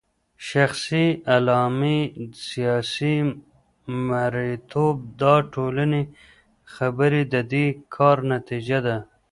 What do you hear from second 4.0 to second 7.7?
مريتوب داټولي خبري ددي